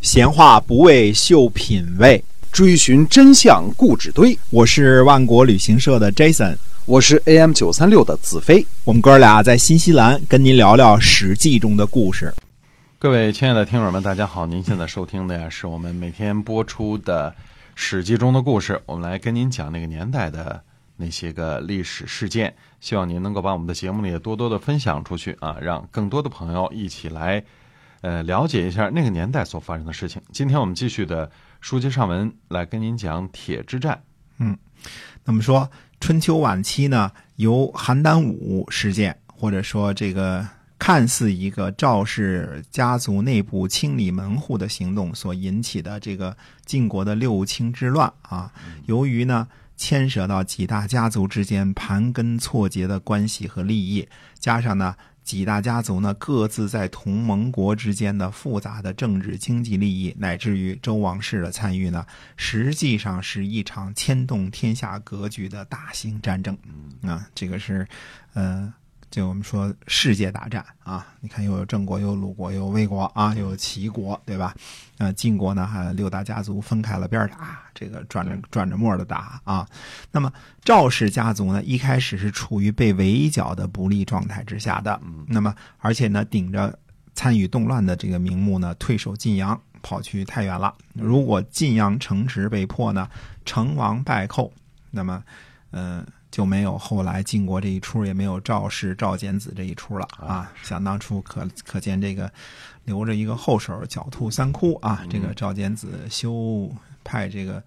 [0.00, 4.36] 闲话不为秀品味，追寻真相故纸堆。
[4.48, 8.66] 我是万国旅行社的 Jason，我是 AM 九三六的子飞。
[8.84, 12.32] 我们哥俩在新西兰跟您聊聊《史记》中的故事。
[12.98, 14.46] 各位亲爱的听友们，大家好！
[14.46, 17.30] 您现在收听的呀，是我们每天播出的
[17.74, 18.80] 《史记》中的故事。
[18.86, 20.58] 我们来跟您讲那个年代的
[20.96, 27.44] 那些个历史事件，希望您能够把我们的节目里多多的分享出去啊，让更多的朋友一起来。
[28.02, 30.22] 呃，了解一下那个年代所发生的事情。
[30.32, 31.30] 今天我们继续的
[31.60, 34.02] 书接上文，来跟您讲铁之战。
[34.38, 34.56] 嗯，
[35.24, 48.50] 那么说春秋晚期呢，由邯郸武事件，或者说这个看似一个赵氏家族内部清理门户的行动所引起的这个晋国的六卿之乱啊，
[48.86, 49.46] 由于呢
[49.76, 54.08] 牵涉到几大家族之间盘根错节的关系和利益，
[54.38, 54.96] 加上呢。
[55.30, 62.04] 几大家族呢，各自在同盟国之间的复杂的政治经济利益，乃至于周王室的参与呢，
[62.36, 66.58] 实际上是一场牵动天下格局的大型战争。
[67.02, 67.86] 啊，这个是，
[68.32, 68.74] 呃。
[69.10, 74.54] 就我们说世界大战啊，你看又有郑国，又有鲁国，又有魏国啊，又有齐国，对吧？
[74.98, 79.66] 呃，晋国呢，还六大家族分开了边打，这个转着转着沫的打啊。
[80.12, 80.32] 那么
[80.64, 85.00] 赵氏家族呢，一开始是处于被围剿的不利状态之下的。
[85.26, 86.78] 那么而且呢，顶着
[87.12, 90.72] 参与动乱的这个名目呢，退守晋阳，跑去太原了。
[90.94, 93.08] 如果晋阳城池被破呢，
[93.44, 94.52] 成王败寇，
[94.92, 95.20] 那么，
[95.72, 96.06] 嗯。
[96.30, 100.52] 就没有后来晋国这一出，也没有赵氏、赵简子这一出了啊！
[100.62, 102.32] 想当初可可见这个
[102.84, 105.04] 留着一个后手，狡兔三窟啊！
[105.10, 107.60] 这个赵简子修派这个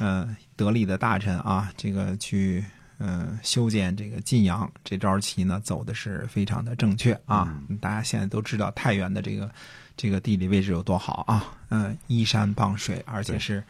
[0.00, 2.64] 呃得力的大臣啊，这个去
[2.98, 7.60] 嗯修建这个晋阳，这招棋呢走的是非常的正确啊！
[7.78, 9.50] 大家现在都知道太原的这个
[9.98, 11.44] 这个地理位置有多好啊！
[11.68, 13.62] 嗯，依山傍水，而且是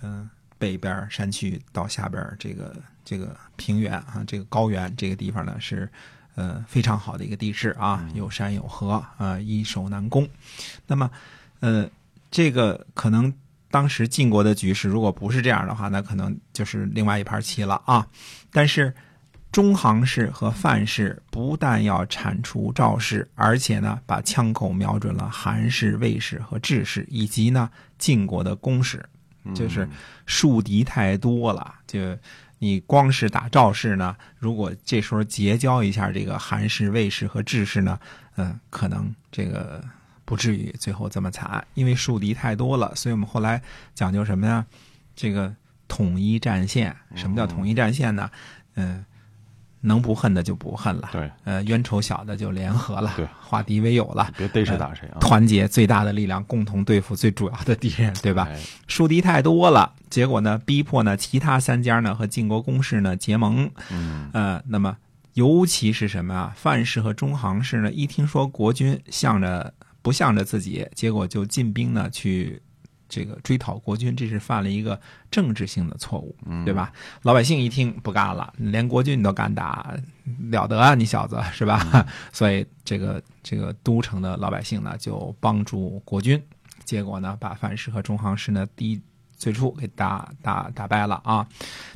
[0.00, 2.74] 嗯北边山区到下边这个。
[3.10, 5.90] 这个平原啊，这个高原这个地方呢是，
[6.36, 10.28] 呃非常好的一个地势啊，有山有河啊，易守难攻。
[10.86, 11.10] 那么，
[11.58, 11.90] 呃，
[12.30, 13.34] 这个可能
[13.68, 18.06] 当时晋国的局势如果不是这样的话，那可能就是另外一盘棋了啊。
[18.52, 18.94] 但是，
[19.50, 27.68] 中行氏和范氏不但要铲除赵氏，而且呢，把枪口瞄准了韩氏、魏氏和智氏，以及呢
[27.98, 29.04] 晋国的公氏，
[29.52, 29.88] 就是
[30.26, 32.16] 树敌太多了，就。
[32.60, 34.16] 你光是打赵氏呢？
[34.38, 37.98] 如果这时候结交一下这个韩氏、魏氏和智氏呢，
[38.36, 39.82] 嗯，可能这个
[40.24, 42.94] 不至于最后这么惨，因为树敌太多了。
[42.94, 43.62] 所以我们后来
[43.94, 44.64] 讲究什么呀？
[45.16, 45.54] 这个
[45.88, 46.94] 统一战线。
[47.14, 48.30] 什么叫统一战线呢？
[48.74, 49.04] 嗯。
[49.82, 58.48] 能不恨的就不恨了，对，呃，冤仇小的就联合了，对，化敌为友了，别逮谁打谁啊，团结最大的力量，共同对付最主要的敌人，对吧？
[58.86, 64.96] 树敌太多了，结果呢，逼迫呢其他三家呢和晋国公室呢结盟，嗯，呃，那么
[65.34, 66.52] 尤其是什么啊？
[66.56, 72.60] 范氏和中行氏呢，一听说国君向着不向着自己，结果就进兵呢去。
[73.10, 74.98] 这个追讨国君，这是犯了一个
[75.30, 76.34] 政治性的错误，
[76.64, 76.92] 对吧？
[77.22, 79.94] 老百姓一听不干了，连国君你都敢打，
[80.50, 82.06] 了得啊，你小子 是吧？
[82.32, 86.40] 所以这个这个都城的老百姓呢，就帮助国君，
[86.84, 89.02] 结果呢，把范氏和中行氏呢，第一
[89.36, 91.46] 最初给打打打败了啊。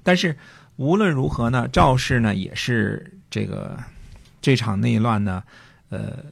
[0.03, 0.37] 但是
[0.77, 3.79] 无论如何呢，赵氏呢，也是这个
[4.43, 5.43] 这场内乱呢，
[5.91, 6.25] 呃。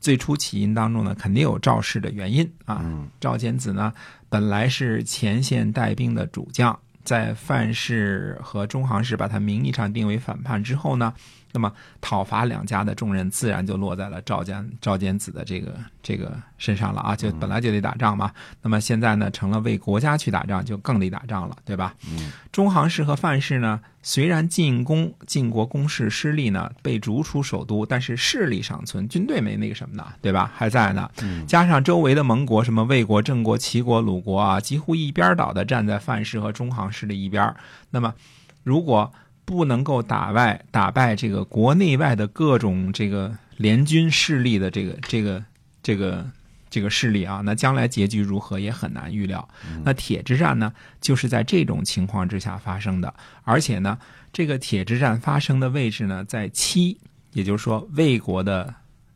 [0.00, 2.84] 最初起因当中呢，肯定有赵氏的原因啊。
[3.20, 3.92] 赵简子呢，
[4.28, 11.12] 本来是前线带兵的主将，在范氏和中行氏把他名义上定为反叛之后呢。
[11.52, 18.30] 那么讨伐两家的重任自然就落在了赵简赵简子的这个这个身上了啊，就本来就得打仗嘛。
[18.62, 21.94] 那么现在呢，成了为国家去打仗，就更得打仗了，对吧？
[22.08, 22.32] 嗯。
[22.52, 30.52] 中行氏和范氏呢，虽然进攻晋国攻势失利呢，被逐出首都，但是势力尚存，军队没那个什么呢，对吧？
[30.54, 31.10] 还在呢。
[31.46, 37.54] 加上周围的盟国，什么魏国、郑国、齐国、鲁国啊，几乎一边倒的站在范氏和中行氏的一边。
[37.90, 38.14] 那么，
[38.64, 39.12] 如果
[39.50, 45.44] 不能够打败打败这个国内外的各种这个联军势力的这个这个
[45.82, 46.24] 这个
[46.70, 49.48] 这个势力啊，那将来结局如何也很难预料。
[49.84, 53.12] 那铁之战呢，就是在这种情况之下发生的，
[53.42, 53.98] 而且呢，
[54.32, 57.00] 这个铁之战发生的位置呢，在七，
[57.32, 58.72] 也就是说魏国的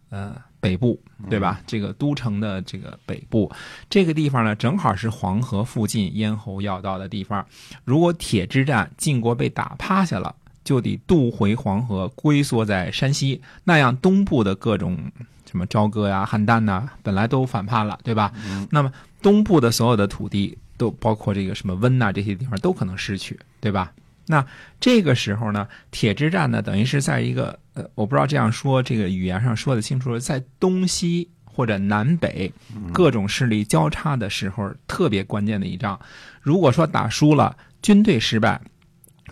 [0.09, 0.35] 呃。
[0.65, 1.61] 北部对吧？
[1.67, 3.53] 这个都城的这个北部，
[3.91, 7.45] 这个地方呢，正好是黄河附近咽喉要道的地方。
[7.85, 10.35] 如果铁之战晋国被打趴下了，
[10.65, 14.99] 就得渡回黄河，龟缩在山西，那样东部的各种
[15.45, 18.33] 什么朝歌呀、邯郸呐，本来都反叛了，对吧？
[18.71, 18.91] 那么
[19.21, 23.93] 东部的所有的土地都包括这个什么温呐、这些地方都可能失去，对吧？
[24.27, 24.45] 那
[24.81, 32.53] 这个时候呢，铁之战呢，等于是在一个呃，我不知道这样说这个语言上说的清楚，在东西或者南北
[32.93, 35.99] 各种势力交叉的时候，特别关键的一仗。
[36.41, 38.61] 如果说打输了，军队失败，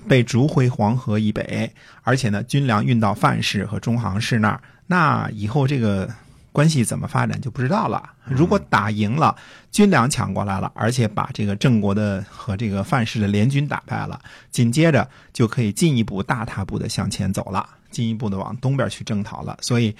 [0.08, 1.72] 被逐回黄河以北，
[2.02, 6.08] 而且呢，军粮运到范氏和中行氏那儿，那以后这个
[6.52, 8.10] 关系怎么发展就不知道了。
[8.24, 9.34] 如果打赢了，
[9.70, 14.20] 军粮抢过来了，而且把这个郑国的和这个范氏的联军打败了，
[14.50, 19.58] 紧接着就可以进一步大踏步的向前走了，进一步的往东边去征讨了。
[19.60, 19.96] 所以，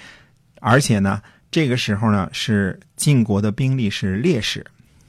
[0.61, 1.21] 而且呢，
[1.51, 4.65] 这个时候呢，是晋国的兵力是劣势。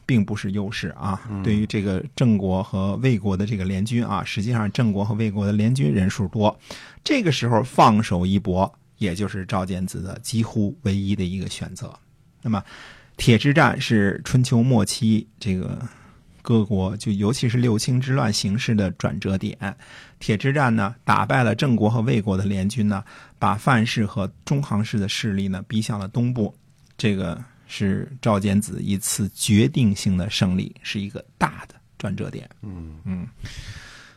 [0.06, 1.18] 并不是优势啊！
[1.42, 6.54] 对于这个郑国和魏国的这个联军啊，实际上郑国和魏国的联军人数多，
[7.02, 8.70] 这个时候放手一搏，
[9.04, 11.96] 也就是赵简子的几乎唯一的一个选择。
[12.42, 12.60] 那么，
[13.16, 15.80] 铁之战是春秋末期这个
[16.42, 19.56] 各国，就尤其是六卿之乱形势的转折点。
[20.18, 23.04] 铁之战呢，打败了郑国和魏国的联军呢，
[23.38, 26.52] 把范氏和中行氏的势力呢逼向了东部。
[26.96, 27.40] 这个。
[27.66, 32.48] 是赵简子一次决定性的胜利，是一个大的转折点。
[32.60, 33.26] 嗯嗯，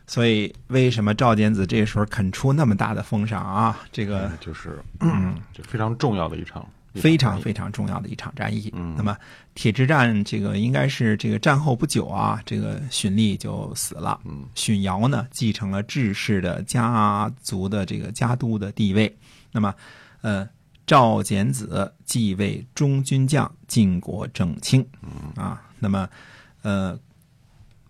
[0.07, 3.77] 所以为什么赵简子这时候肯出那么大的封赏啊？
[3.92, 6.65] 这个就是嗯，就 非常重要的一场，
[6.95, 8.71] 非常非常重要的一场战役。
[8.74, 9.15] 嗯，那么
[9.54, 14.19] 铁之战这个应该是这个战后不久啊，这个荀立就死了。
[14.25, 19.15] 嗯，荀瑶呢继承了志氏的家族的这个家督的地位。
[19.51, 19.75] 那么，
[20.21, 20.48] 呃。
[20.88, 24.88] 赵简子继位中军将，晋国正卿。
[25.36, 26.07] 啊，那么，
[26.62, 26.98] 呃，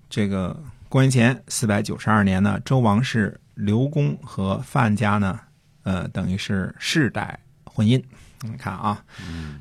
[0.10, 5.38] 这个公元前四百九十二年呢，周王室刘公和范家呢，
[5.84, 8.02] 呃，等于是世代婚姻。
[8.42, 9.04] 你看啊，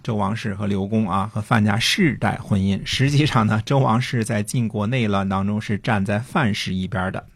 [0.05, 2.81] 周王室和刘公啊，和范家世代婚姻。
[2.85, 7.27] 实际上呢，周王室在晋国内乱当中是站在范氏一边的。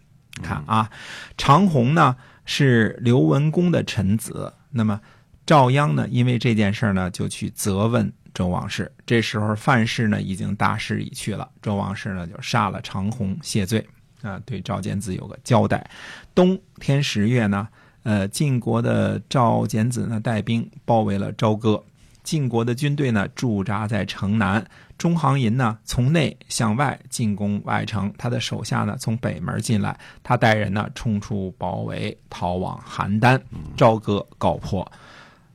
[0.41, 0.89] 看啊，
[1.37, 2.15] 长虹呢
[2.45, 5.01] 是刘文公的臣子，那么。
[5.47, 8.91] 赵鞅呢，因为这件事呢，就去责问周王室。
[9.07, 11.49] 这时候范氏呢，已经大势已去了。
[11.63, 13.87] 周王室呢，就杀了长虹谢罪
[14.23, 15.89] 啊，对赵简子有个交代。
[16.35, 17.69] 冬天十月呢，
[18.03, 21.83] 呃，晋国的赵简子呢，带兵包围了朝歌。
[22.23, 24.65] 晋国的军队呢，驻扎在城南。
[24.99, 28.13] 中行寅呢，从内向外进攻外城。
[28.19, 29.99] 他的手下呢，从北门进来。
[30.23, 33.41] 他带人呢，冲出包围，逃往邯郸。
[33.75, 34.87] 朝歌告破。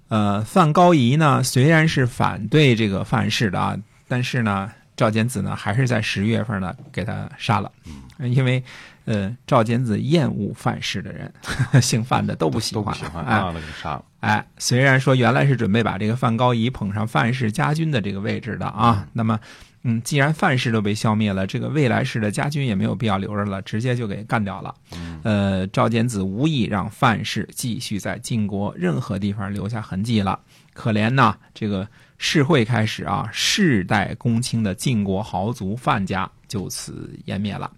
[0.07, 7.71] 呃，范高仪呢，虽然是反对这个范氏的啊，但是呢，赵简子呢，还是在十月份呢给他杀了，
[8.19, 8.63] 因为
[9.05, 11.33] 呃，赵简子厌恶范氏的人，
[11.81, 14.03] 姓范的都不喜欢，都不喜欢哎，给杀了。
[14.19, 19.39] 哎，虽然说原来是准备把这个范高仪捧上范氏家军的这个位置的啊，那么。
[19.87, 24.73] 嗯，既然范氏都被消灭了，这个未来氏的家军也没有必要留着了，直接就给干掉了。
[25.21, 30.39] 呃，赵简子无意让范氏继续在晋国任何地方留下痕迹了。
[30.73, 31.87] 可怜呐，这个
[32.17, 37.71] 世会开始啊，世代公卿的晋国豪族范家就此湮灭了。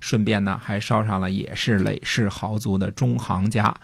[0.00, 3.74] 顺便呢，还烧上了也是累世豪族的中行家。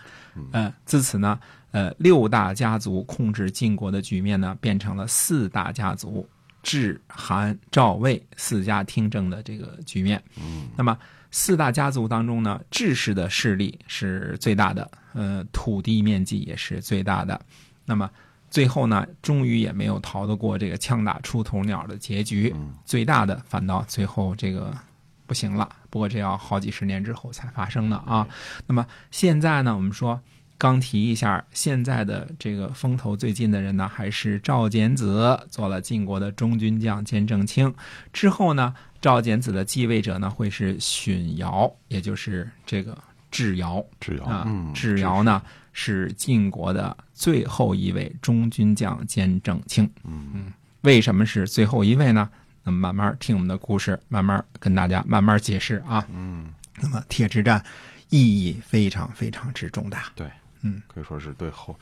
[0.53, 1.41] 呃，自此呢，
[1.71, 6.29] 呃，六大家族控制晋国的局面呢，变成了四大家族。
[6.62, 10.96] 智、韩、赵、魏四家听政的这个局面，嗯，那么
[11.31, 17.41] 四大家族当中呢，智氏的势力是最大的，呃，土地面积也是最大的。
[17.84, 18.11] 那么
[18.51, 22.55] 最后呢，终于也没有逃得过这个枪打出头鸟的结局。
[22.84, 24.77] 最大的反倒最后这个
[25.27, 25.69] 不行了。
[25.89, 28.27] 不过这要好几十年之后才发生的啊。
[28.67, 30.20] 那么现在呢，我们说。
[30.60, 37.74] 刚提一下，现在的这个风头最近的人呢，还是赵简子做了晋国的中军将兼正卿。
[38.12, 42.94] 之后呢，赵简子的继位者呢，会是荀瑶，也就是这个
[43.31, 43.82] 智瑶。
[44.00, 45.40] 智瑶啊，智瑶呢
[45.72, 49.90] 是晋国的最后一位中军将兼正卿。
[50.05, 50.52] 嗯嗯，
[50.82, 52.29] 为什么是最后一位呢？
[52.62, 56.06] 那么慢慢听我们的故事，慢慢跟大家慢慢解释啊。
[56.12, 56.52] 嗯，
[56.82, 57.64] 那么铁之战
[58.10, 60.12] 意义非常非常之重大。
[60.14, 60.26] 对。
[60.62, 61.79] 嗯，可以说是对后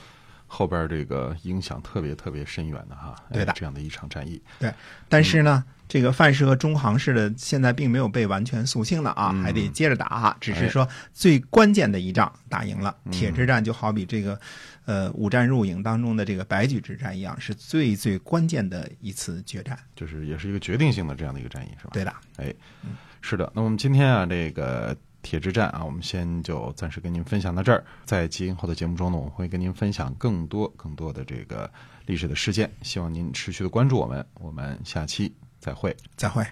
[0.46, 4.40] 后边这个影响特别特别深远的哈，对的，这样的一场战役。
[4.58, 4.72] 对，
[5.08, 10.36] 但是呢，这个范氏和中行氏的现在并没有被完全肃清了啊，还得接着打哈。
[10.40, 14.40] 只是说最关键的一仗打赢了，铁之战就好比这个
[14.86, 21.90] 呃五战入营当中的这个白举之战一样，是最最关键的一次决战，就是也是一个决定性的这样的一个战役，是吧？
[21.92, 22.54] 对的，哎，
[23.20, 23.52] 是的。
[23.54, 24.96] 那我们今天啊，这个。
[25.22, 27.84] 铁之战啊，我们先就暂时跟您分享到这儿。
[28.04, 31.70] 在今后的节目中呢，我会跟您分享更多更多的这个
[32.06, 34.24] 历史的事件，希望您持续的关注我们。
[34.34, 35.96] 我们下期再会。
[36.16, 36.44] 再会。